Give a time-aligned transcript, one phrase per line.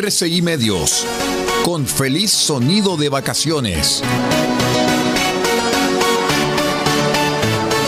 [0.00, 1.04] RCI Medios,
[1.64, 4.00] con feliz sonido de vacaciones.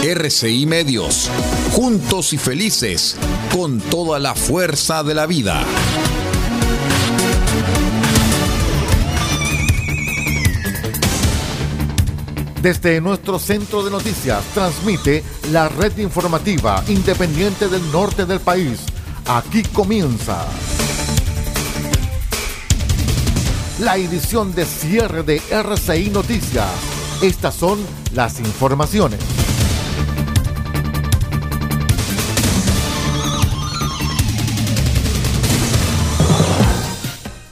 [0.02, 1.30] RCI Medios,
[1.70, 3.16] juntos y felices,
[3.54, 5.64] con toda la fuerza de la vida.
[12.60, 15.22] Desde nuestro centro de noticias transmite
[15.52, 18.80] la red informativa independiente del norte del país.
[19.26, 20.44] Aquí comienza
[23.80, 26.68] la edición de cierre de RCI Noticias.
[27.22, 27.78] Estas son
[28.12, 29.18] las informaciones.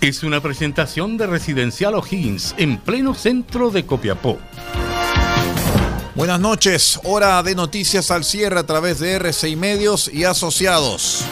[0.03, 4.39] Es una presentación de Residencial O'Higgins en pleno centro de Copiapó.
[6.15, 11.25] Buenas noches, hora de noticias al cierre a través de RCI Medios y Asociados.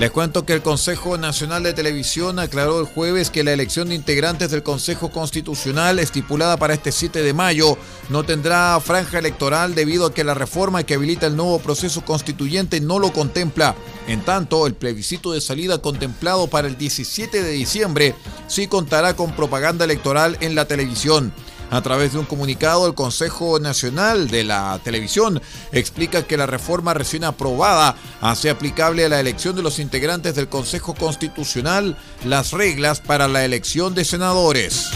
[0.00, 3.94] Les cuento que el Consejo Nacional de Televisión aclaró el jueves que la elección de
[3.94, 7.76] integrantes del Consejo Constitucional estipulada para este 7 de mayo
[8.08, 12.80] no tendrá franja electoral debido a que la reforma que habilita el nuevo proceso constituyente
[12.80, 13.74] no lo contempla.
[14.08, 18.14] En tanto, el plebiscito de salida contemplado para el 17 de diciembre
[18.46, 21.30] sí contará con propaganda electoral en la televisión.
[21.70, 25.40] A través de un comunicado, el Consejo Nacional de la Televisión
[25.70, 30.48] explica que la reforma recién aprobada hace aplicable a la elección de los integrantes del
[30.48, 34.90] Consejo Constitucional las reglas para la elección de senadores.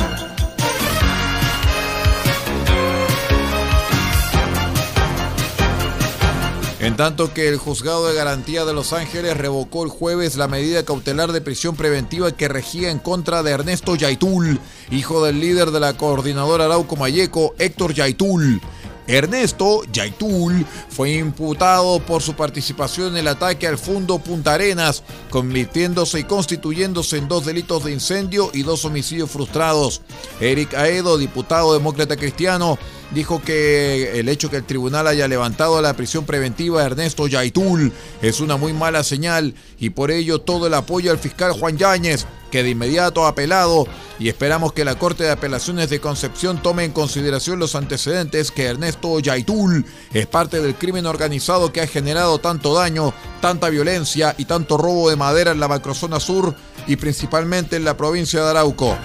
[6.85, 10.85] En tanto que el juzgado de garantía de Los Ángeles revocó el jueves la medida
[10.85, 15.81] cautelar de prisión preventiva que regía en contra de Ernesto Yaitul, hijo del líder de
[15.81, 18.61] la coordinadora Arauco Mayeco, Héctor Yaitul.
[19.07, 26.21] Ernesto Yaitul fue imputado por su participación en el ataque al Fundo Punta Arenas, convirtiéndose
[26.21, 30.03] y constituyéndose en dos delitos de incendio y dos homicidios frustrados.
[30.39, 32.79] Eric Aedo, diputado demócrata cristiano,
[33.11, 37.93] dijo que el hecho que el tribunal haya levantado la prisión preventiva de Ernesto Yaitul
[38.23, 42.27] es una muy mala señal y por ello todo el apoyo al fiscal Juan Yáñez,
[42.51, 43.87] que de inmediato ha apelado
[44.19, 48.67] y esperamos que la Corte de Apelaciones de Concepción tome en consideración los antecedentes que
[48.67, 54.45] Ernesto Yaitul es parte del crimen organizado que ha generado tanto daño, tanta violencia y
[54.45, 56.55] tanto robo de madera en la macrozona sur
[56.87, 58.97] y principalmente en la provincia de Arauco.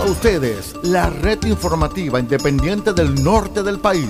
[0.00, 4.08] A ustedes, la red informativa independiente del norte del país.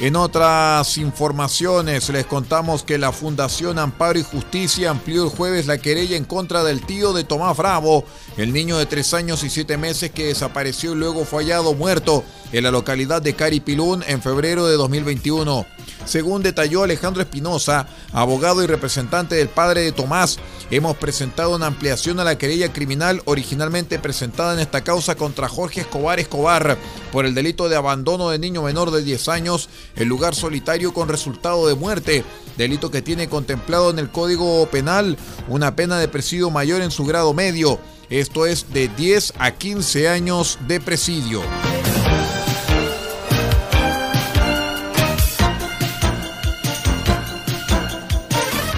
[0.00, 5.78] En otras informaciones les contamos que la Fundación Amparo y Justicia amplió el jueves la
[5.78, 8.04] querella en contra del tío de Tomás Bravo,
[8.36, 12.24] el niño de tres años y siete meses que desapareció y luego fue hallado muerto
[12.52, 15.66] en la localidad de Caripilún en febrero de 2021.
[16.08, 20.38] Según detalló Alejandro Espinosa, abogado y representante del padre de Tomás,
[20.70, 25.82] hemos presentado una ampliación a la querella criminal originalmente presentada en esta causa contra Jorge
[25.82, 26.78] Escobar Escobar
[27.12, 31.10] por el delito de abandono de niño menor de 10 años en lugar solitario con
[31.10, 32.24] resultado de muerte,
[32.56, 37.04] delito que tiene contemplado en el Código Penal una pena de presidio mayor en su
[37.04, 41.42] grado medio, esto es de 10 a 15 años de presidio.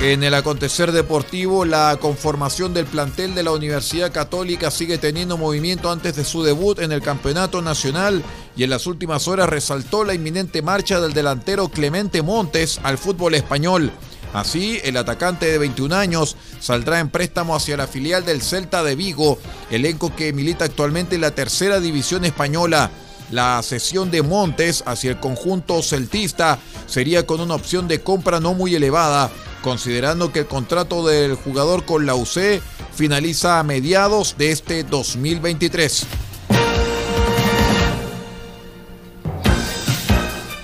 [0.01, 5.93] En el acontecer deportivo, la conformación del plantel de la Universidad Católica sigue teniendo movimiento
[5.93, 8.23] antes de su debut en el Campeonato Nacional
[8.57, 13.35] y en las últimas horas resaltó la inminente marcha del delantero Clemente Montes al fútbol
[13.35, 13.93] español.
[14.33, 18.97] Así, el atacante de 21 años saldrá en préstamo hacia la filial del Celta de
[18.97, 19.39] Vigo,
[19.71, 22.91] elenco que milita actualmente en la tercera división española.
[23.31, 28.55] La cesión de Montes hacia el conjunto celtista sería con una opción de compra no
[28.55, 29.31] muy elevada,
[29.63, 32.61] considerando que el contrato del jugador con la UC
[32.93, 36.07] finaliza a mediados de este 2023.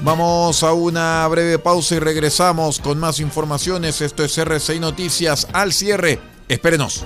[0.06, 4.00] Vamos a una breve pausa y regresamos con más informaciones.
[4.00, 6.20] Esto es RCI Noticias al cierre.
[6.48, 7.04] Espérenos.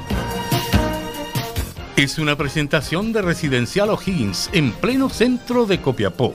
[1.96, 6.34] Es una presentación de Residencial O'Higgins en pleno centro de Copiapó.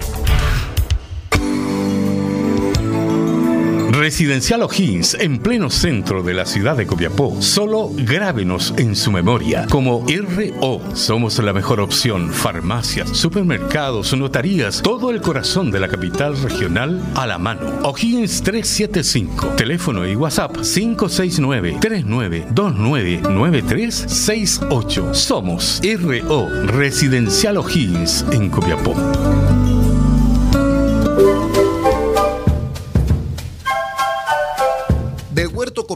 [4.11, 7.41] Residencial O'Higgins, en pleno centro de la ciudad de Copiapó.
[7.41, 10.81] Solo grábenos en su memoria como RO.
[10.93, 12.29] Somos la mejor opción.
[12.29, 17.61] Farmacias, supermercados, notarías, todo el corazón de la capital regional a la mano.
[17.83, 19.47] O'Higgins 375.
[19.55, 25.13] Teléfono y WhatsApp 569 3929 9368.
[25.13, 28.93] Somos RO Residencial O'Higgins en Copiapó.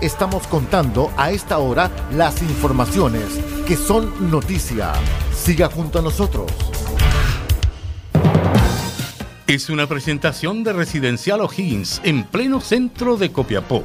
[0.00, 3.24] Estamos contando a esta hora las informaciones
[3.66, 4.92] que son noticia.
[5.34, 6.52] Siga junto a nosotros.
[9.48, 13.84] Es una presentación de Residencial O'Higgins en pleno centro de Copiapó.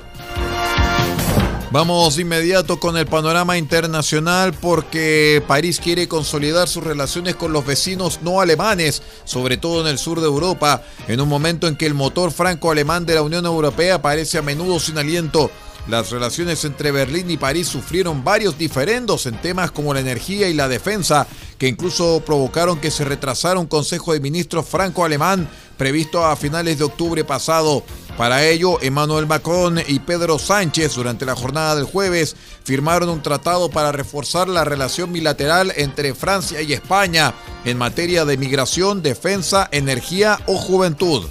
[1.71, 7.65] Vamos de inmediato con el panorama internacional porque París quiere consolidar sus relaciones con los
[7.65, 11.88] vecinos no alemanes, sobre todo en el sur de Europa, en un momento en que
[11.88, 15.50] el motor franco-alemán de la Unión Europea parece a menudo sin aliento.
[15.88, 20.54] Las relaciones entre Berlín y París sufrieron varios diferendos en temas como la energía y
[20.54, 21.28] la defensa,
[21.58, 26.86] que incluso provocaron que se retrasara un Consejo de Ministros franco-alemán previsto a finales de
[26.86, 27.84] octubre pasado.
[28.18, 33.70] Para ello, Emmanuel Macron y Pedro Sánchez durante la jornada del jueves firmaron un tratado
[33.70, 37.34] para reforzar la relación bilateral entre Francia y España
[37.66, 41.24] en materia de migración, defensa, energía o juventud.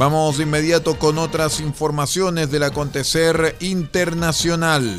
[0.00, 4.98] Vamos de inmediato con otras informaciones del acontecer internacional.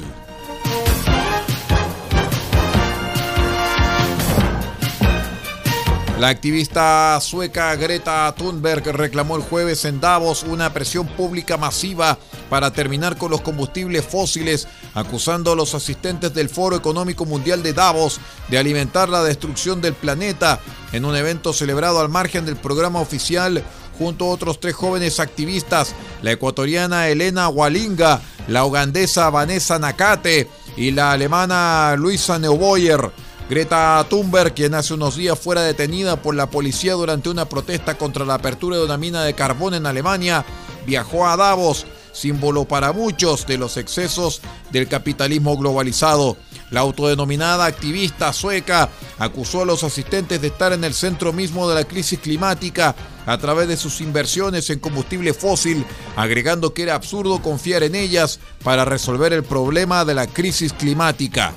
[6.20, 12.20] La activista sueca Greta Thunberg reclamó el jueves en Davos una presión pública masiva
[12.52, 17.74] para terminar con los combustibles fósiles, acusando a los asistentes del Foro Económico Mundial de
[17.74, 20.60] Davos de alimentar la destrucción del planeta
[20.94, 23.64] en un evento celebrado al margen del programa oficial
[24.02, 25.94] junto a otros tres jóvenes activistas,
[26.24, 33.12] la ecuatoriana Elena Walinga, la ugandesa Vanessa Nakate y la alemana Luisa Neuboyer.
[33.48, 38.26] Greta Thunberg, quien hace unos días fuera detenida por la policía durante una protesta contra
[38.26, 40.46] la apertura de una mina de carbón en Alemania,
[40.88, 44.42] viajó a Davos, símbolo para muchos de los excesos
[44.72, 46.38] del capitalismo globalizado.
[46.72, 51.76] La autodenominada activista sueca acusó a los asistentes de estar en el centro mismo de
[51.76, 55.86] la crisis climática a través de sus inversiones en combustible fósil,
[56.16, 61.54] agregando que era absurdo confiar en ellas para resolver el problema de la crisis climática.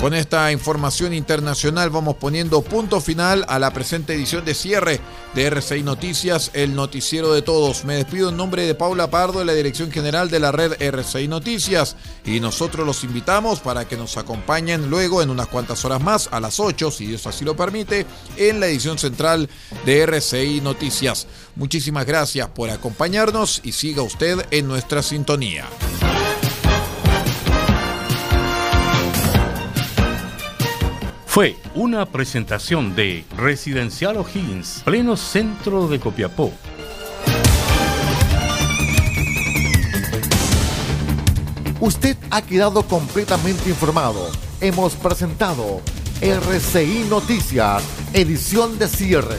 [0.00, 4.98] Con esta información internacional vamos poniendo punto final a la presente edición de cierre
[5.34, 7.84] de RCI Noticias, el noticiero de todos.
[7.84, 11.28] Me despido en nombre de Paula Pardo, de la dirección general de la red RCI
[11.28, 16.30] Noticias, y nosotros los invitamos para que nos acompañen luego en unas cuantas horas más,
[16.32, 18.06] a las 8, si Dios así lo permite,
[18.38, 19.50] en la edición central
[19.84, 21.26] de RCI Noticias.
[21.56, 25.68] Muchísimas gracias por acompañarnos y siga usted en nuestra sintonía.
[31.30, 36.52] Fue una presentación de Residencial O'Higgins, pleno centro de Copiapó.
[41.78, 44.28] Usted ha quedado completamente informado.
[44.60, 45.80] Hemos presentado
[46.20, 49.38] RCI Noticias, edición de cierre.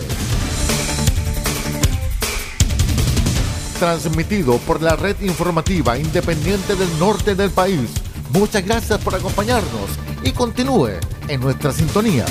[3.80, 7.92] Transmitido por la red informativa independiente del norte del país.
[8.30, 9.90] Muchas gracias por acompañarnos
[10.24, 10.92] y continúe
[11.32, 12.26] en nuestra sintonía.